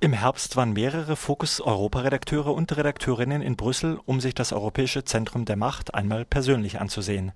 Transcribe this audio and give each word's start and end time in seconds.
Im 0.00 0.12
Herbst 0.12 0.54
waren 0.54 0.74
mehrere 0.74 1.16
Fokus-Europa-Redakteure 1.16 2.54
und 2.54 2.76
Redakteurinnen 2.76 3.42
in 3.42 3.56
Brüssel, 3.56 3.98
um 4.06 4.20
sich 4.20 4.32
das 4.32 4.52
Europäische 4.52 5.04
Zentrum 5.04 5.44
der 5.44 5.56
Macht 5.56 5.92
einmal 5.92 6.24
persönlich 6.24 6.80
anzusehen. 6.80 7.32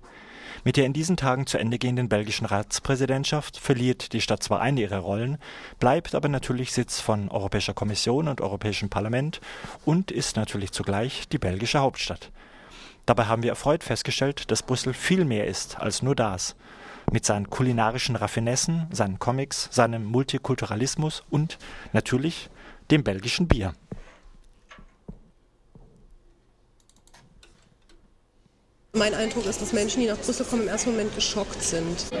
Mit 0.63 0.77
der 0.77 0.85
in 0.85 0.93
diesen 0.93 1.17
Tagen 1.17 1.45
zu 1.45 1.57
Ende 1.57 1.77
gehenden 1.77 2.07
belgischen 2.07 2.45
Ratspräsidentschaft 2.45 3.57
verliert 3.57 4.13
die 4.13 4.21
Stadt 4.21 4.43
zwar 4.43 4.61
eine 4.61 4.79
ihrer 4.79 4.99
Rollen, 4.99 5.39
bleibt 5.77 6.15
aber 6.15 6.29
natürlich 6.29 6.71
Sitz 6.71 7.01
von 7.01 7.27
Europäischer 7.27 7.73
Kommission 7.73 8.29
und 8.29 8.39
Europäischem 8.39 8.87
Parlament 8.87 9.41
und 9.83 10.09
ist 10.09 10.37
natürlich 10.37 10.71
zugleich 10.71 11.27
die 11.27 11.39
belgische 11.39 11.79
Hauptstadt. 11.79 12.31
Dabei 13.05 13.25
haben 13.25 13.43
wir 13.43 13.49
erfreut 13.49 13.83
festgestellt, 13.83 14.51
dass 14.51 14.63
Brüssel 14.63 14.93
viel 14.93 15.25
mehr 15.25 15.47
ist 15.47 15.81
als 15.81 16.01
nur 16.01 16.15
das 16.15 16.55
mit 17.11 17.25
seinen 17.25 17.49
kulinarischen 17.49 18.15
Raffinessen, 18.15 18.87
seinen 18.91 19.19
Comics, 19.19 19.69
seinem 19.71 20.05
Multikulturalismus 20.05 21.23
und 21.29 21.57
natürlich 21.91 22.49
dem 22.91 23.03
belgischen 23.03 23.47
Bier. 23.47 23.73
Mein 28.95 29.15
Eindruck 29.15 29.47
ist, 29.47 29.59
dass 29.59 29.73
Menschen, 29.73 30.01
die 30.01 30.07
nach 30.07 30.19
Brüssel 30.19 30.45
kommen, 30.45 30.61
im 30.61 30.67
ersten 30.67 30.91
Moment 30.91 31.15
geschockt 31.15 31.63
sind. 31.63 32.11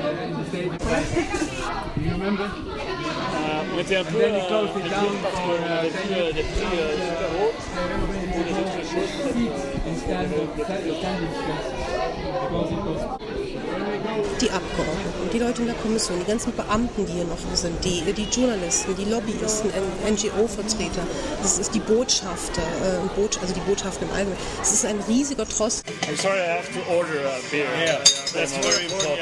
Die 14.41 14.49
Abgeordneten, 14.49 15.29
die 15.31 15.39
Leute 15.39 15.61
in 15.61 15.67
der 15.67 15.75
Kommission, 15.75 16.19
die 16.19 16.25
ganzen 16.25 16.53
Beamten, 16.55 17.05
die 17.05 17.13
hier 17.13 17.25
noch 17.25 17.37
sind, 17.53 17.83
die, 17.83 18.01
die 18.13 18.27
Journalisten, 18.31 18.95
die 18.95 19.05
Lobbyisten, 19.05 19.69
NGO-Vertreter, 20.07 21.05
das 21.41 21.59
ist 21.59 21.73
die 21.73 21.79
Botschafter, 21.79 22.61
äh, 22.61 23.21
also 23.41 23.53
die 23.53 23.59
Botschaften 23.61 24.07
im 24.07 24.13
Allgemeinen. 24.13 24.37
Es 24.61 24.73
ist 24.73 24.85
ein 24.85 24.99
riesiger 25.07 25.47
Trost. 25.47 25.83
I'm 26.07 26.21
sorry, 26.21 26.39
I 26.39 26.57
have 26.57 26.71
to 26.73 26.79
order 26.91 27.25
a 27.25 27.39
beer. 27.51 27.65
Yeah, 27.79 27.99
that's 28.33 28.53
very 28.53 28.85
important. 28.85 29.19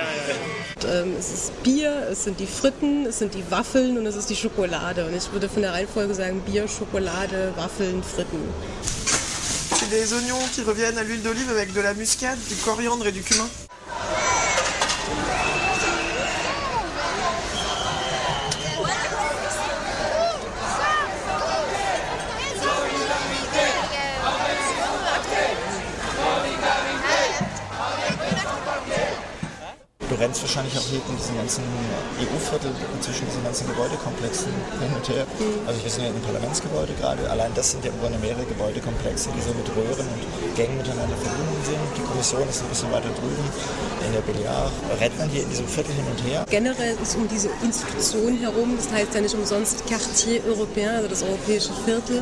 Ähm, 0.89 1.13
es 1.17 1.31
ist 1.31 1.63
Bier, 1.63 2.07
es 2.11 2.23
sind 2.23 2.39
die 2.39 2.47
Fritten, 2.47 3.05
es 3.05 3.19
sind 3.19 3.33
die 3.33 3.43
Waffeln 3.51 3.97
und 3.97 4.05
es 4.05 4.15
ist 4.15 4.29
die 4.29 4.35
Schokolade. 4.35 5.05
Und 5.05 5.15
ich 5.15 5.31
würde 5.31 5.49
von 5.49 5.61
der 5.61 5.73
Reihenfolge 5.73 6.13
sagen 6.13 6.41
Bier, 6.41 6.67
Schokolade, 6.67 7.53
Waffeln, 7.55 8.03
Fritten. 8.03 8.41
C'est 9.73 9.89
des 9.89 10.13
oignons 10.13 10.41
qui 10.53 10.61
reviennent 10.61 10.97
à 10.97 11.03
l'huile 11.03 11.21
d'olive 11.21 11.49
avec 11.49 11.73
de 11.73 11.81
la 11.81 11.93
muscade, 11.93 12.37
du 12.49 12.55
coriandre 12.55 13.07
et 13.07 13.11
du 13.11 13.21
cumin. 13.21 13.47
Du 30.21 30.27
rennst 30.27 30.43
wahrscheinlich 30.43 30.77
auch 30.77 30.85
hier 30.85 31.01
in 31.09 31.17
diesen 31.17 31.35
ganzen 31.35 31.63
EU-Viertel 32.21 32.69
zwischen 33.01 33.25
diesen 33.25 33.43
ganzen 33.43 33.65
Gebäudekomplexen 33.65 34.53
hin 34.77 34.93
und 34.93 35.09
her. 35.09 35.25
Also 35.65 35.81
wir 35.81 35.89
sind 35.89 36.03
ja 36.03 36.09
im 36.13 36.21
Parlamentsgebäude 36.21 36.93
gerade. 36.93 37.27
Allein 37.27 37.49
das 37.55 37.71
sind 37.71 37.83
ja 37.83 37.89
im 37.89 37.97
Grunde 37.97 38.19
mehrere 38.19 38.45
Gebäudekomplexe, 38.45 39.33
die 39.33 39.41
so 39.41 39.49
mit 39.49 39.65
Röhren 39.73 40.05
und 40.05 40.21
Gängen 40.53 40.77
miteinander 40.77 41.17
verbunden 41.17 41.65
sind. 41.65 41.81
Die 41.97 42.05
Kommission 42.05 42.45
ist 42.47 42.61
ein 42.61 42.69
bisschen 42.69 42.91
weiter 42.91 43.09
drüben 43.17 43.49
in 44.05 44.13
der 44.13 44.21
Billiard. 44.21 44.71
Rennt 45.01 45.17
man 45.17 45.27
hier 45.27 45.41
in 45.41 45.49
diesem 45.49 45.65
Viertel 45.65 45.89
hin 45.97 46.05
und 46.05 46.21
her. 46.29 46.45
Generell 46.51 46.95
ist 47.01 47.17
um 47.17 47.27
diese 47.27 47.49
Institution 47.65 48.37
herum, 48.37 48.77
das 48.77 48.93
heißt 48.93 49.15
ja 49.15 49.21
nicht 49.21 49.33
umsonst 49.33 49.87
Quartier 49.87 50.45
Européen, 50.45 51.01
also 51.01 51.07
das 51.07 51.23
europäische 51.23 51.73
Viertel. 51.83 52.21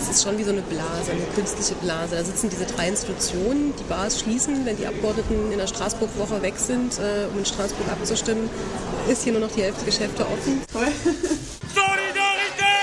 Es 0.00 0.08
ist 0.08 0.22
schon 0.22 0.38
wie 0.38 0.44
so 0.44 0.50
eine 0.50 0.62
Blase, 0.62 1.10
eine 1.10 1.26
künstliche 1.34 1.74
Blase. 1.82 2.14
Da 2.14 2.22
sitzen 2.22 2.50
diese 2.50 2.66
drei 2.66 2.86
Institutionen, 2.86 3.74
die 3.78 3.84
Bars 3.90 4.20
schließen, 4.20 4.64
wenn 4.64 4.76
die 4.76 4.86
Abgeordneten 4.86 5.50
in 5.50 5.58
der 5.58 5.66
Straßburg-Woche 5.66 6.40
weg 6.42 6.54
sind, 6.56 6.98
äh, 6.98 7.31
um 7.32 7.38
in 7.38 7.44
Straßburg 7.44 7.88
abzustimmen, 7.88 8.48
ist 9.08 9.24
hier 9.24 9.32
nur 9.32 9.40
noch 9.42 9.52
die 9.52 9.62
Hälfte 9.62 9.84
Geschäfte 9.84 10.24
offen. 10.26 10.62
Solidarité 11.74 12.74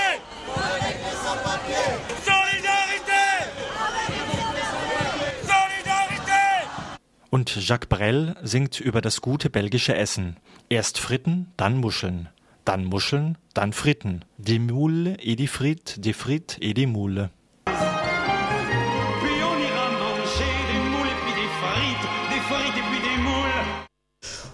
Solidarité 2.24 3.22
Solidarité 5.46 6.66
Und 7.30 7.56
Jacques 7.68 7.88
Brel 7.88 8.34
singt 8.42 8.80
über 8.80 9.00
das 9.00 9.20
gute 9.20 9.50
belgische 9.50 9.94
Essen. 9.94 10.36
Erst 10.68 10.98
Fritten, 10.98 11.52
dann 11.56 11.76
Muscheln. 11.76 12.28
Dann 12.64 12.84
Muscheln, 12.84 13.38
dann 13.54 13.72
Fritten. 13.72 14.24
Die 14.36 14.58
Moule 14.58 15.16
et 15.20 15.38
die 15.38 15.46
frites, 15.46 15.96
die 15.98 16.12
frites 16.12 16.58
et 16.60 16.76
die 16.76 16.86
Moule. 16.86 17.30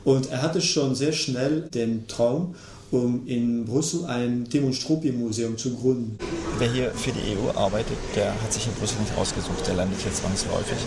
Und 0.07 0.31
er 0.31 0.41
hatte 0.41 0.63
schon 0.63 0.95
sehr 0.95 1.13
schnell 1.13 1.63
den 1.63 2.07
Traum, 2.07 2.55
um 2.93 3.27
in 3.27 3.65
Brüssel 3.65 4.05
ein 4.05 4.47
Tim 4.49 4.67
und 4.67 4.75
Struppi 4.75 5.11
Museum 5.11 5.59
zu 5.59 5.75
gründen. 5.75 6.17
Wer 6.59 6.73
hier 6.73 6.93
für 6.93 7.11
die 7.11 7.37
EU 7.37 7.51
arbeitet, 7.59 7.97
der 8.15 8.31
hat 8.41 8.53
sich 8.53 8.69
in 8.69 8.73
Brüssel 8.75 9.01
nicht 9.01 9.19
ausgesucht. 9.19 9.67
Der 9.67 9.75
landet 9.75 9.99
hier 10.01 10.15
zwangsläufig. 10.15 10.79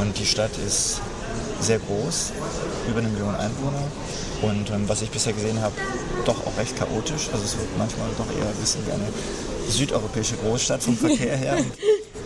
Und 0.00 0.18
die 0.18 0.24
Stadt 0.24 0.52
ist 0.66 1.02
sehr 1.60 1.80
groß, 1.80 2.32
über 2.88 3.00
eine 3.00 3.08
Million 3.08 3.34
Einwohner. 3.34 3.84
Und 4.40 4.70
ähm, 4.70 4.88
was 4.88 5.02
ich 5.02 5.10
bisher 5.10 5.34
gesehen 5.34 5.60
habe, 5.60 5.74
doch 6.24 6.46
auch 6.46 6.56
recht 6.56 6.74
chaotisch. 6.74 7.28
Also 7.30 7.44
es 7.44 7.58
wird 7.58 7.68
manchmal 7.76 8.08
doch 8.16 8.26
eher 8.34 8.48
ein 8.48 8.56
bisschen 8.58 8.80
wie 8.86 8.92
eine 8.92 9.08
südeuropäische 9.68 10.36
Großstadt 10.36 10.82
vom 10.82 10.96
Verkehr 10.96 11.36
her. 11.36 11.58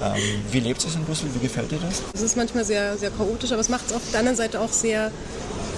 Ähm, 0.02 0.20
wie 0.52 0.60
lebt 0.60 0.84
es 0.84 0.94
in 0.94 1.02
Brüssel? 1.04 1.28
Wie 1.32 1.38
gefällt 1.38 1.70
dir 1.70 1.78
das? 1.78 2.02
Es 2.12 2.20
ist 2.20 2.36
manchmal 2.36 2.66
sehr, 2.66 2.98
sehr 2.98 3.10
chaotisch, 3.10 3.52
aber 3.52 3.62
es 3.62 3.70
macht 3.70 3.86
es 3.86 3.94
auf 3.94 4.02
der 4.10 4.20
anderen 4.20 4.36
Seite 4.36 4.60
auch 4.60 4.70
sehr, 4.70 5.10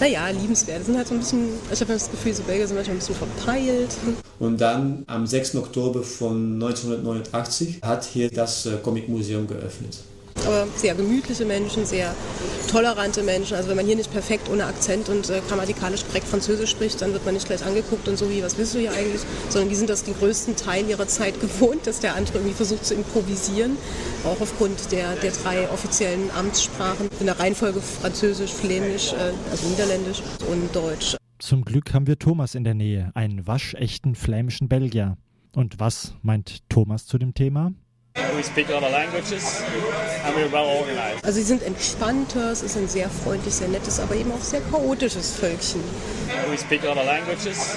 naja, 0.00 0.28
liebenswert. 0.28 0.84
Sind 0.84 0.96
halt 0.96 1.08
so 1.08 1.14
ein 1.14 1.20
bisschen, 1.20 1.48
ich 1.72 1.80
habe 1.80 1.92
das 1.92 2.10
Gefühl, 2.10 2.34
so 2.34 2.42
Belgier 2.42 2.66
sind 2.66 2.76
manchmal 2.76 2.96
ein 2.96 2.98
bisschen 2.98 3.14
verpeilt. 3.14 3.90
Und 4.38 4.60
dann 4.60 5.04
am 5.06 5.26
6. 5.26 5.56
Oktober 5.56 6.02
von 6.02 6.54
1989 6.54 7.80
hat 7.82 8.04
hier 8.04 8.30
das 8.30 8.66
äh, 8.66 8.76
Comic 8.82 9.08
Museum 9.08 9.46
geöffnet. 9.46 9.98
Aber 10.46 10.66
sehr 10.76 10.94
gemütliche 10.94 11.44
Menschen, 11.44 11.84
sehr 11.84 12.14
tolerante 12.68 13.22
Menschen. 13.22 13.56
Also 13.56 13.68
wenn 13.68 13.76
man 13.76 13.86
hier 13.86 13.96
nicht 13.96 14.12
perfekt 14.12 14.48
ohne 14.50 14.66
Akzent 14.66 15.08
und 15.08 15.30
äh, 15.30 15.40
grammatikalisch 15.48 16.04
korrekt 16.06 16.28
Französisch 16.28 16.70
spricht, 16.70 17.00
dann 17.02 17.12
wird 17.12 17.24
man 17.24 17.34
nicht 17.34 17.46
gleich 17.46 17.64
angeguckt 17.64 18.06
und 18.08 18.18
so 18.18 18.30
wie, 18.30 18.42
was 18.42 18.58
willst 18.58 18.74
du 18.74 18.78
hier 18.78 18.92
eigentlich? 18.92 19.22
Sondern 19.48 19.68
die 19.70 19.74
sind 19.74 19.90
das 19.90 20.04
den 20.04 20.14
größten 20.14 20.56
Teil 20.56 20.88
ihrer 20.88 21.06
Zeit 21.06 21.40
gewohnt, 21.40 21.86
dass 21.86 22.00
der 22.00 22.14
andere 22.14 22.38
irgendwie 22.38 22.54
versucht 22.54 22.84
zu 22.84 22.94
improvisieren. 22.94 23.76
Auch 24.24 24.40
aufgrund 24.40 24.92
der, 24.92 25.16
der 25.16 25.32
drei 25.32 25.68
offiziellen 25.70 26.30
Amtssprachen. 26.36 27.08
In 27.20 27.26
der 27.26 27.38
Reihenfolge 27.38 27.80
Französisch, 27.80 28.52
Flämisch, 28.52 29.12
äh, 29.12 29.32
also 29.50 29.68
Niederländisch 29.68 30.22
und 30.50 30.74
Deutsch. 30.74 31.16
Zum 31.38 31.64
Glück 31.64 31.94
haben 31.94 32.06
wir 32.06 32.18
Thomas 32.18 32.54
in 32.54 32.64
der 32.64 32.74
Nähe, 32.74 33.12
einen 33.14 33.46
waschechten 33.46 34.14
flämischen 34.14 34.68
Belgier. 34.68 35.16
Und 35.54 35.80
was 35.80 36.14
meint 36.22 36.68
Thomas 36.68 37.06
zu 37.06 37.16
dem 37.16 37.32
Thema? 37.32 37.72
Also 41.22 41.32
sie 41.32 41.42
sind 41.42 41.62
entspannter, 41.62 42.52
es 42.52 42.62
ist 42.62 42.76
ein 42.76 42.88
sehr 42.88 43.10
freundlich, 43.10 43.54
sehr 43.54 43.68
nettes, 43.68 43.98
aber 43.98 44.14
eben 44.14 44.30
auch 44.32 44.40
sehr 44.40 44.60
chaotisches 44.60 45.36
Völkchen. 45.36 45.82
We 46.50 46.56
speak 46.56 46.84
other 46.84 47.04
languages 47.04 47.76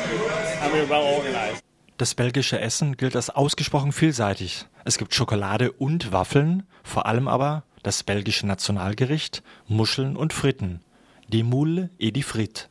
and 0.64 0.74
we're 0.74 0.88
well 0.90 1.02
organized. 1.18 1.64
Das 1.98 2.16
belgische 2.16 2.60
Essen 2.60 2.98
gilt 2.98 3.16
als 3.16 3.30
ausgesprochen 3.30 3.92
vielseitig. 3.92 4.66
Es 4.86 4.98
gibt 4.98 5.14
Schokolade 5.14 5.72
und 5.72 6.12
Waffeln, 6.12 6.64
vor 6.84 7.06
allem 7.06 7.28
aber 7.28 7.64
das 7.84 8.04
belgische 8.04 8.48
Nationalgericht, 8.48 9.44
Muscheln 9.68 10.16
und 10.16 10.34
Fritten. 10.34 10.82
Die 11.28 11.44
Moule 11.44 11.90
et 12.00 12.16
die 12.16 12.24
frites. 12.24 12.70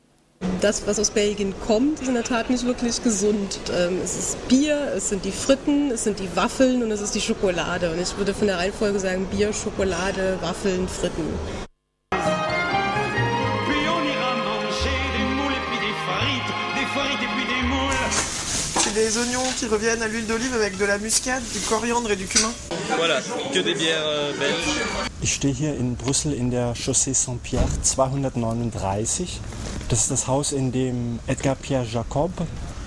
Das, 0.61 0.87
was 0.87 0.99
aus 0.99 1.11
Belgien 1.11 1.55
kommt, 1.67 2.01
ist 2.01 2.09
in 2.09 2.15
der 2.15 2.25
Tat 2.25 2.51
nicht 2.51 2.65
wirklich 2.65 3.03
gesund. 3.03 3.59
Ähm, 3.75 3.99
es 4.03 4.17
ist 4.17 4.49
Bier, 4.49 4.93
es 4.95 5.09
sind 5.09 5.25
die 5.25 5.33
Fritten, 5.33 5.91
es 5.91 6.05
sind 6.05 6.19
die 6.19 6.28
Waffeln 6.34 6.83
und 6.83 6.91
es 6.91 7.00
ist 7.00 7.14
die 7.14 7.20
Schokolade. 7.20 7.91
Und 7.91 7.99
ich 8.00 8.17
würde 8.19 8.35
von 8.35 8.47
der 8.47 8.59
Reihenfolge 8.59 8.99
sagen 8.99 9.26
Bier, 9.26 9.53
Schokolade, 9.53 10.38
Waffeln, 10.43 10.88
Fritten. 10.88 11.25
Puis 12.11 13.87
on 13.88 14.05
ira 14.05 14.37
manger 14.37 15.00
des 15.17 15.29
moules 15.37 15.53
et 15.53 15.64
puis 15.69 15.79
des 15.81 15.94
frites, 16.05 16.50
des 16.76 16.87
frites 16.94 17.23
et 17.23 17.31
puis 17.37 17.47
des 17.47 17.62
moules. 17.69 17.97
C'est 18.82 18.94
des 18.94 19.17
oignons 19.19 19.49
qui 19.59 19.67
reviennent 19.67 20.03
à 20.03 20.09
l'huile 20.09 20.26
d'olive 20.26 20.55
avec 20.55 20.76
de 20.79 20.85
la 20.85 20.99
muscade, 20.99 21.43
du 21.53 21.61
coriandre 21.61 22.11
et 22.11 22.17
du 22.17 22.26
cumin. 22.26 22.53
Voilà, 22.97 23.20
que 23.53 23.61
des 23.61 23.75
bières 23.75 24.06
euh, 24.06 24.32
belges. 24.38 24.81
Ich 25.23 25.35
stehe 25.35 25.53
hier 25.53 25.75
in 25.79 25.97
Brüssel 25.97 26.32
in 26.32 26.49
der 26.50 26.75
Chaussee 26.75 27.14
Saint-Pierre 27.14 27.69
239. 27.82 29.41
Das 29.90 30.02
ist 30.02 30.10
das 30.12 30.28
Haus, 30.28 30.52
in 30.52 30.70
dem 30.70 31.19
Edgar 31.26 31.56
Pierre 31.56 31.84
Jacob 31.84 32.31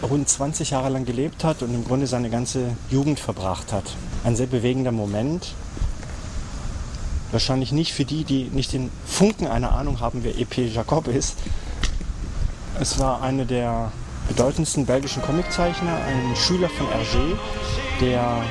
rund 0.02 0.30
20 0.30 0.70
Jahre 0.70 0.88
lang 0.88 1.04
gelebt 1.04 1.44
hat 1.44 1.62
und 1.62 1.74
im 1.74 1.84
Grunde 1.84 2.08
seine 2.08 2.30
ganze 2.30 2.78
Jugend 2.90 3.20
verbracht 3.20 3.74
hat. 3.74 3.84
Ein 4.24 4.38
sehr 4.38 4.48
bewegender 4.48 4.94
Moment. 4.94 5.54
Wahrscheinlich 7.32 7.74
nicht 7.74 7.92
für 7.92 8.06
die, 8.06 8.24
die 8.24 8.46
nicht 8.46 8.72
den 8.72 8.90
Funken 9.06 9.48
einer 9.48 9.74
Ahnung 9.74 10.00
haben, 10.00 10.24
wer 10.24 10.38
E.P. 10.38 10.68
Jacob 10.68 11.10
ist. 11.10 11.36
Es 12.80 12.98
war 13.00 13.22
eine 13.22 13.46
der 13.46 13.92
bedeutendsten 14.30 14.86
belgischen 14.86 15.22
Comiczeichner, 15.24 15.98
ein 16.06 16.38
Schüler 16.38 16.70
von 16.70 16.88
Hergé, 16.88 17.36
der 18.00 18.44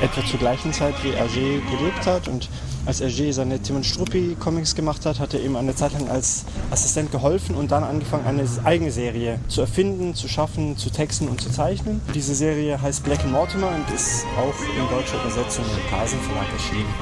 etwa 0.00 0.24
zur 0.26 0.38
gleichen 0.38 0.72
Zeit 0.72 0.94
wie 1.02 1.10
Hergé 1.10 1.60
gelebt 1.70 2.06
hat 2.06 2.28
und 2.28 2.48
als 2.84 3.00
Hergé 3.00 3.32
seine 3.32 3.60
Tim 3.60 3.76
und 3.76 3.86
Struppi 3.86 4.36
Comics 4.38 4.74
gemacht 4.74 5.06
hat, 5.06 5.18
hat 5.18 5.34
er 5.34 5.42
ihm 5.42 5.56
eine 5.56 5.74
Zeit 5.74 5.92
lang 5.92 6.08
als 6.08 6.44
Assistent 6.70 7.10
geholfen 7.10 7.54
und 7.56 7.70
dann 7.72 7.82
angefangen, 7.82 8.26
eine 8.26 8.44
eigene 8.64 8.90
Serie 8.90 9.40
zu 9.48 9.62
erfinden, 9.62 10.14
zu 10.14 10.28
schaffen, 10.28 10.76
zu 10.76 10.90
texten 10.90 11.28
und 11.28 11.40
zu 11.40 11.50
zeichnen. 11.50 12.00
Diese 12.14 12.34
Serie 12.34 12.80
heißt 12.80 13.02
Black 13.04 13.20
and 13.24 13.32
Mortimer 13.32 13.68
und 13.68 13.94
ist 13.94 14.24
auch 14.36 14.54
in 14.78 14.88
deutscher 14.88 15.20
Übersetzung 15.22 15.64
im 15.64 15.90
Carlsen 15.90 16.20
Verlag 16.20 16.46
erschienen. 16.52 16.92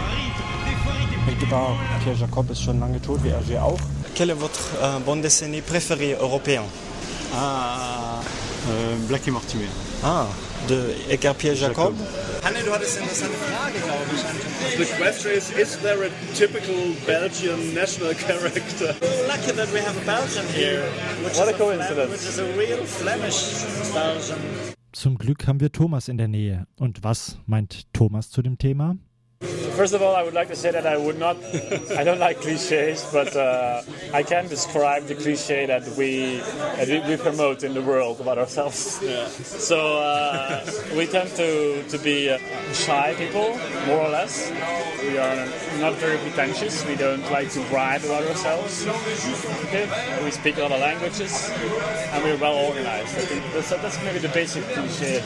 Part, 1.50 1.76
Pierre 2.02 2.16
Jacob 2.18 2.50
ist 2.50 2.62
schon 2.62 2.80
lange 2.80 3.00
tot, 3.00 3.22
wie 3.22 3.30
Hergé 3.30 3.60
auch. 3.60 3.78
Quelle 4.14 4.30
est 4.30 4.40
votre 4.40 4.60
euh, 4.80 4.98
bande 5.04 5.22
dessinée 5.22 5.60
préférée 5.60 6.16
européen 6.20 6.62
Ah, 7.34 8.20
äh, 8.68 9.06
Blackie 9.08 9.30
Mortimer. 9.30 9.68
Ah, 10.02 10.26
de 10.68 10.94
Edgar 11.10 11.34
Pierre 11.34 11.56
Jacob. 11.56 11.94
Hanne, 12.44 12.58
du 12.62 12.72
hattest 12.72 12.98
eine 12.98 13.06
interessante 13.06 13.36
Frage, 13.38 13.78
glaube 13.78 14.04
ich. 14.14 14.86
The 14.86 15.02
question 15.02 15.32
is, 15.32 15.50
is 15.58 15.78
there 15.80 15.96
a 16.04 16.10
typical 16.36 16.94
Belgian 17.06 17.72
national 17.74 18.14
character? 18.14 18.94
Lucky 19.26 19.52
that 19.56 19.72
we 19.72 19.80
have 19.80 19.96
a 19.96 20.04
Belgian 20.04 20.46
here, 20.54 20.82
which, 21.24 21.36
What 21.38 21.48
a 21.48 21.52
coincidence. 21.54 22.10
which 22.10 22.28
is 22.28 22.38
a 22.38 22.44
real 22.58 22.84
Flemish 22.84 23.64
Belgian. 23.94 24.38
Zum 24.92 25.16
Glück 25.16 25.46
haben 25.46 25.60
wir 25.60 25.72
Thomas 25.72 26.08
in 26.08 26.18
der 26.18 26.28
Nähe. 26.28 26.66
Und 26.76 27.02
was 27.02 27.38
meint 27.46 27.92
Thomas 27.94 28.30
zu 28.30 28.42
dem 28.42 28.58
Thema? 28.58 28.96
First 29.76 29.92
of 29.92 30.02
all, 30.02 30.14
I 30.14 30.22
would 30.22 30.34
like 30.34 30.48
to 30.48 30.56
say 30.56 30.70
that 30.70 30.86
I 30.86 30.96
would 30.96 31.18
not, 31.18 31.36
I 31.98 32.04
don't 32.04 32.20
like 32.20 32.40
cliches, 32.40 33.04
but 33.12 33.34
uh, 33.34 33.82
I 34.12 34.22
can 34.22 34.46
describe 34.46 35.06
the 35.06 35.16
cliche 35.16 35.66
that 35.66 35.82
we 35.98 36.36
that 36.76 36.88
we, 36.88 37.00
we 37.10 37.16
promote 37.16 37.64
in 37.64 37.74
the 37.74 37.82
world 37.82 38.20
about 38.20 38.38
ourselves. 38.38 38.78
So 39.42 39.98
uh, 39.98 40.64
we 40.96 41.06
tend 41.06 41.30
to 41.36 41.82
to 41.88 41.98
be 41.98 42.30
uh, 42.30 42.38
shy 42.72 43.14
people, 43.18 43.58
more 43.86 44.00
or 44.00 44.10
less. 44.10 44.50
We 45.02 45.18
are 45.18 45.46
not 45.80 45.94
very 45.94 46.18
pretentious. 46.18 46.86
We 46.86 46.94
don't 46.94 47.28
like 47.30 47.50
to 47.50 47.60
brag 47.68 48.04
about 48.04 48.24
ourselves. 48.24 48.86
Okay? 49.66 49.90
We 50.24 50.30
speak 50.30 50.56
a 50.56 50.62
lot 50.62 50.72
of 50.72 50.80
languages, 50.80 51.50
and 52.12 52.22
we're 52.22 52.38
well 52.38 52.54
organized. 52.54 53.18
I 53.18 53.26
think 53.26 53.42
that's, 53.52 53.70
that's 53.70 54.02
maybe 54.04 54.20
the 54.20 54.28
basic 54.28 54.64
cliche. 54.64 55.20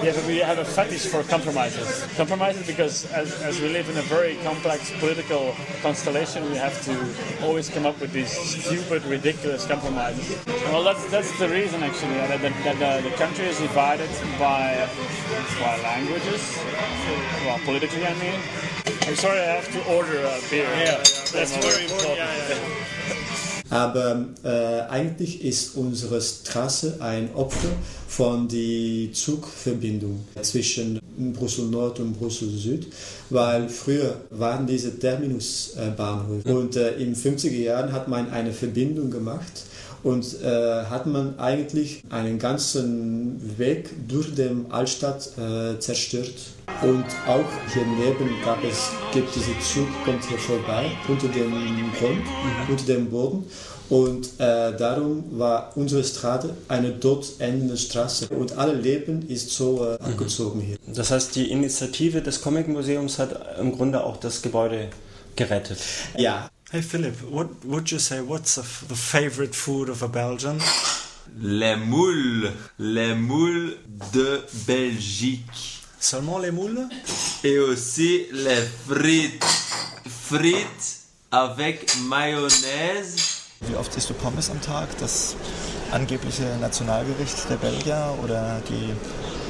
We 0.00 0.06
have, 0.08 0.18
a, 0.22 0.26
we 0.28 0.38
have 0.38 0.58
a 0.58 0.64
fetish 0.64 1.06
for 1.06 1.22
compromises. 1.24 2.06
Compromises 2.16 2.66
because 2.66 3.10
as, 3.12 3.32
as 3.42 3.60
we 3.60 3.68
live 3.70 3.88
in 3.88 3.93
a 3.96 4.02
very 4.02 4.36
complex 4.42 4.92
political 4.98 5.54
constellation, 5.82 6.44
we 6.50 6.56
have 6.56 6.80
to 6.84 6.94
always 7.44 7.68
come 7.68 7.86
up 7.86 8.00
with 8.00 8.12
these 8.12 8.30
stupid, 8.30 9.04
ridiculous 9.04 9.66
compromises. 9.66 10.44
Well, 10.66 10.82
that's 10.82 11.04
that's 11.10 11.36
the 11.38 11.48
reason 11.48 11.82
actually 11.82 12.20
uh, 12.20 12.26
that, 12.28 12.40
that, 12.42 12.54
that 12.64 13.02
the, 13.02 13.10
the 13.10 13.16
country 13.16 13.46
is 13.46 13.58
divided 13.58 14.10
by 14.38 14.88
by 15.60 15.80
languages. 15.82 16.58
Well, 17.44 17.58
politically, 17.64 18.06
I 18.06 18.14
mean. 18.14 18.40
I'm 19.06 19.16
sorry, 19.16 19.38
I 19.38 19.60
have 19.60 19.70
to 19.72 19.94
order 19.94 20.18
a 20.18 20.40
beer. 20.50 20.64
Yeah, 20.64 20.96
that's 21.32 21.56
very 21.58 21.84
important. 21.84 23.53
Aber 23.70 24.26
äh, 24.42 24.82
eigentlich 24.90 25.42
ist 25.42 25.76
unsere 25.76 26.20
Straße 26.20 26.98
ein 27.00 27.34
Opfer 27.34 27.68
von 28.06 28.46
der 28.48 29.12
Zugverbindung 29.12 30.20
zwischen 30.42 31.00
Brüssel 31.32 31.66
Nord 31.66 32.00
und 32.00 32.18
Brüssel 32.18 32.50
Süd, 32.50 32.88
weil 33.30 33.68
früher 33.68 34.20
waren 34.30 34.66
diese 34.66 34.98
Terminusbahnhöfe 34.98 36.56
und 36.56 36.76
äh, 36.76 36.96
in 36.96 37.14
50er 37.14 37.50
Jahren 37.50 37.92
hat 37.92 38.08
man 38.08 38.30
eine 38.30 38.52
Verbindung 38.52 39.10
gemacht 39.10 39.64
und 40.04 40.42
äh, 40.42 40.84
hat 40.84 41.06
man 41.06 41.38
eigentlich 41.38 42.02
einen 42.10 42.38
ganzen 42.38 43.58
Weg 43.58 43.90
durch 44.06 44.34
den 44.34 44.70
Altstadt 44.70 45.30
äh, 45.38 45.78
zerstört. 45.80 46.34
Und 46.84 47.06
auch 47.26 47.48
hier 47.72 47.86
neben 47.86 48.42
gab 48.44 48.62
es, 48.62 48.90
gibt 49.12 49.34
diese 49.34 49.58
Zug, 49.60 49.86
kommt 50.04 50.22
hier 50.26 50.36
vorbei, 50.36 50.90
unter 51.08 51.28
dem 51.28 51.50
Grund, 51.98 52.26
unter 52.68 52.84
dem 52.84 53.08
Boden. 53.08 53.46
Und 53.88 54.38
äh, 54.38 54.76
darum 54.76 55.24
war 55.38 55.72
unsere 55.76 56.04
Straße 56.04 56.54
eine 56.68 56.90
dort 56.90 57.26
endende 57.38 57.78
Straße. 57.78 58.28
Und 58.28 58.58
alle 58.58 58.74
Leben 58.74 59.26
ist 59.28 59.50
so 59.50 59.82
äh, 59.82 60.02
angezogen 60.02 60.60
hier. 60.60 60.76
Das 60.86 61.10
heißt, 61.10 61.34
die 61.36 61.50
Initiative 61.50 62.20
des 62.20 62.42
Comic-Museums 62.42 63.18
hat 63.18 63.58
im 63.58 63.72
Grunde 63.72 64.04
auch 64.04 64.18
das 64.18 64.42
Gebäude 64.42 64.88
gerettet. 65.36 65.78
Ja, 66.18 66.50
Hey 66.70 66.82
Philip, 66.82 67.14
what 67.30 67.48
would 67.62 67.88
you 67.90 67.98
say? 67.98 68.20
What's 68.20 68.56
the 68.56 68.96
favorite 68.96 69.54
food 69.54 69.88
of 69.88 70.02
a 70.02 70.08
Belgian? 70.08 70.60
Les 71.40 71.76
moules, 71.76 72.50
les 72.78 73.14
moules 73.14 73.76
de 74.12 74.42
Belgique. 74.66 75.73
Seulement 76.04 76.38
les 76.38 76.50
moules? 76.50 76.86
Et 77.44 77.58
aussi 77.58 78.26
les 78.30 78.62
frites. 78.86 79.42
Frites 80.28 81.00
avec 81.30 81.96
mayonnaise. 82.06 83.16
Wie 83.62 83.74
oft 83.74 83.96
isst 83.96 84.10
du 84.10 84.12
Pommes 84.12 84.50
am 84.50 84.60
Tag? 84.60 84.86
Das 85.00 85.34
angebliche 85.92 86.42
Nationalgericht 86.60 87.48
der 87.48 87.56
Belgier 87.56 88.14
oder 88.22 88.60
die 88.68 88.92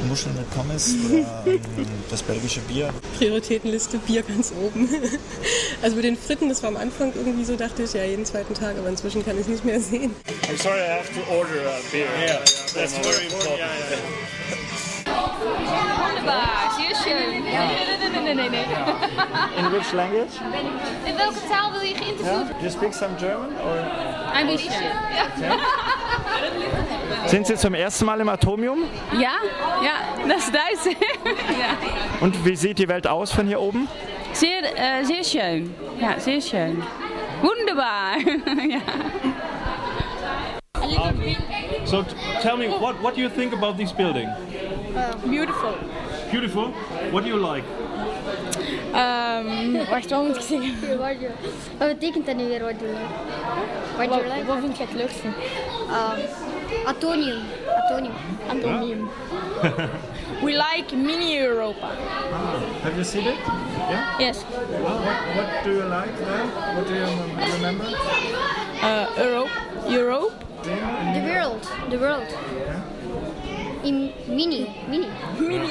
Muscheln 0.07 0.37
mit 0.37 0.49
Pommes 0.51 0.95
oder 1.11 1.45
ähm, 1.45 1.61
das 2.11 2.23
belgische 2.23 2.61
Bier? 2.61 2.95
Prioritätenliste 3.19 3.99
Bier 3.99 4.23
ganz 4.23 4.53
oben. 4.53 4.89
Also 5.83 5.97
mit 5.97 6.05
den 6.05 6.17
Fritten, 6.17 6.49
das 6.49 6.63
war 6.63 6.71
am 6.71 6.77
Anfang 6.77 7.13
irgendwie 7.15 7.45
so, 7.45 7.57
dachte 7.57 7.83
ich, 7.83 7.93
ja, 7.93 8.05
jeden 8.05 8.25
zweiten 8.25 8.55
Tag, 8.55 8.79
aber 8.79 8.89
inzwischen 8.89 9.23
kann 9.25 9.35
ich 9.35 9.43
es 9.43 9.49
nicht 9.49 9.65
mehr 9.65 9.81
sehen. 9.81 10.15
I'm 10.49 10.57
sorry, 10.63 10.79
I 10.81 10.99
have 10.99 11.13
to 11.13 11.21
order 11.31 11.67
a 11.67 11.81
beer. 11.91 12.07
Yeah, 12.25 12.39
that's 12.73 12.95
very 12.95 13.27
important. 13.27 13.61
Wunderbar, 15.41 16.71
zeer 16.77 16.95
schön. 16.97 17.43
Nee, 17.45 17.59
nee, 17.59 18.11
nee, 18.13 18.35
nee, 18.35 18.35
nee, 18.35 18.49
nee. 18.51 18.65
In 19.59 19.71
which 19.73 19.93
language? 19.93 20.33
In 21.05 21.17
welke 21.17 21.41
taal 21.49 21.73
wil 21.73 21.81
je 21.81 21.95
geïnterviewd 21.95 22.49
Do 22.49 22.55
you 22.61 22.71
speak 22.71 22.93
some 22.93 23.15
German? 23.19 23.49
Or? 23.65 23.77
Ein 24.33 24.47
bisschen. 24.47 24.73
Ja. 25.41 25.57
Sind 27.27 27.47
Sie 27.47 27.57
zum 27.57 27.75
ersten 27.75 28.05
Mal 28.05 28.21
im 28.21 28.29
Atomium? 28.29 28.79
Ja, 29.13 29.33
ja, 29.83 30.27
das 30.29 30.45
ist 30.49 30.55
Duits. 30.55 30.85
ja. 30.85 31.77
Und 32.21 32.45
wie 32.45 32.57
sieht 32.57 32.79
die 32.79 32.89
Welt 32.89 33.07
aus 33.07 33.33
von 33.33 33.47
hier 33.47 33.61
oben? 33.61 33.89
Sehr, 34.33 34.63
äh, 34.77 35.05
sehr 35.05 35.25
schön. 35.25 35.75
Ja, 36.01 36.19
sehr 36.19 36.41
schön. 36.41 36.83
Wunderbar. 37.43 38.17
ja. 38.69 38.81
So 41.85 42.03
t- 42.03 42.15
tell 42.43 42.57
me, 42.57 42.69
what, 42.69 43.01
what 43.03 43.15
do 43.15 43.21
you 43.21 43.29
think 43.29 43.53
about 43.53 43.77
this 43.77 43.93
building? 43.93 44.29
Beautiful. 44.95 45.75
Beautiful. 46.31 46.69
What 47.11 47.25
do 47.25 47.29
you 47.29 47.37
like? 47.37 47.65
Um, 48.95 49.73
wacht, 49.91 50.11
wat 50.11 50.27
moet 50.27 50.37
ik 50.37 50.43
zeggen? 50.43 50.99
Wat 51.79 51.89
betekent 51.89 52.27
dat 52.27 52.37
nu 52.37 52.47
weer, 52.49 52.61
what 52.61 52.79
do 52.79 52.85
you 52.87 52.97
like? 52.97 53.09
What 53.97 54.09
do 54.09 54.15
you 54.15 54.37
like? 54.37 54.45
Wat 54.47 54.59
vind 54.61 54.77
je 54.77 54.85
het 54.85 54.95
leukste? 54.95 55.27
Um, 55.27 56.19
atonium. 56.87 57.43
Atonium. 57.77 58.15
Atonium. 58.49 59.09
We 60.43 60.53
like 60.53 60.97
mini 60.97 61.39
Europa. 61.39 61.87
Have 62.83 62.95
you 62.95 63.05
seen 63.05 63.27
it? 63.27 63.37
Yeah? 63.89 64.19
Yes. 64.19 64.43
What, 64.43 65.01
what 65.37 65.65
do 65.65 65.71
you 65.71 65.85
like 65.85 66.17
there? 66.19 66.45
What 66.75 66.87
do 66.87 66.95
you 66.95 67.07
remember? 67.55 67.85
Uh, 68.83 69.07
Europe. 69.17 69.51
Europe. 69.89 70.45
The 70.63 71.21
world. 71.21 71.69
The 71.91 71.99
world. 71.99 72.29
In 73.85 74.09
mini. 74.29 74.67
Mini. 74.89 75.07
Mini. 75.39 75.67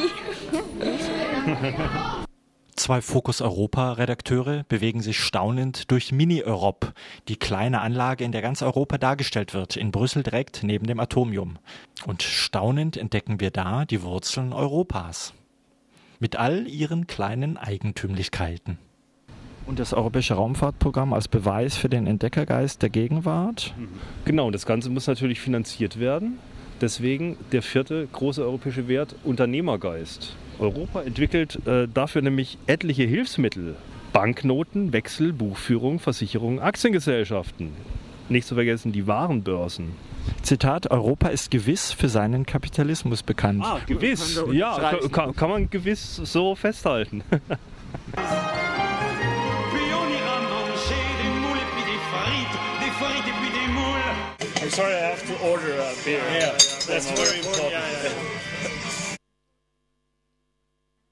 Zwei 2.75 3.01
Fokus 3.01 3.41
Europa-Redakteure 3.41 4.65
bewegen 4.69 5.01
sich 5.01 5.19
staunend 5.19 5.89
durch 5.89 6.11
Mini-Europe, 6.11 6.93
die 7.27 7.37
kleine 7.37 7.81
Anlage, 7.81 8.23
in 8.23 8.31
der 8.31 8.43
ganz 8.43 8.61
Europa 8.61 8.99
dargestellt 8.99 9.55
wird, 9.55 9.77
in 9.77 9.91
Brüssel 9.91 10.21
direkt 10.21 10.61
neben 10.61 10.85
dem 10.85 10.99
Atomium. 10.99 11.57
Und 12.05 12.21
staunend 12.21 12.97
entdecken 12.97 13.39
wir 13.39 13.49
da 13.49 13.85
die 13.85 14.03
Wurzeln 14.03 14.53
Europas. 14.53 15.33
Mit 16.19 16.35
all 16.35 16.67
ihren 16.67 17.07
kleinen 17.07 17.57
Eigentümlichkeiten. 17.57 18.77
Und 19.65 19.79
das 19.79 19.93
Europäische 19.93 20.35
Raumfahrtprogramm 20.35 21.13
als 21.13 21.27
Beweis 21.27 21.77
für 21.77 21.89
den 21.89 22.05
Entdeckergeist 22.05 22.81
der 22.83 22.89
Gegenwart? 22.89 23.73
Genau, 24.25 24.51
das 24.51 24.67
Ganze 24.67 24.91
muss 24.91 25.07
natürlich 25.07 25.39
finanziert 25.39 25.99
werden. 25.99 26.37
Deswegen 26.83 27.37
der 27.53 27.61
vierte 27.61 28.05
große 28.11 28.41
europäische 28.41 28.89
Wert, 28.89 29.15
Unternehmergeist. 29.23 30.35
Europa 30.59 31.03
entwickelt 31.03 31.65
äh, 31.65 31.87
dafür 31.87 32.21
nämlich 32.21 32.57
etliche 32.67 33.03
Hilfsmittel. 33.03 33.75
Banknoten, 34.11 34.91
Wechsel, 34.91 35.31
Buchführung, 35.31 35.99
Versicherung, 35.99 36.59
Aktiengesellschaften. 36.59 37.69
Nicht 38.27 38.45
zu 38.45 38.55
vergessen 38.55 38.91
die 38.91 39.07
Warenbörsen. 39.07 39.93
Zitat, 40.41 40.91
Europa 40.91 41.29
ist 41.29 41.51
gewiss 41.51 41.93
für 41.93 42.09
seinen 42.09 42.45
Kapitalismus 42.45 43.23
bekannt. 43.23 43.63
Ah, 43.63 43.79
gewiss. 43.87 44.43
Ja, 44.51 44.99
kann, 45.09 45.33
kann 45.37 45.49
man 45.49 45.69
gewiss 45.69 46.17
so 46.17 46.53
festhalten. 46.53 47.23
I'm 54.63 54.69
sorry, 54.69 54.93
I 54.93 54.99
have 54.99 55.27
to 55.27 55.49
order 55.49 55.73
a 55.73 55.93
beer. 56.05 56.23
Yeah, 56.31 56.51
that's 56.87 57.11
very 57.11 57.39
important. 57.39 57.83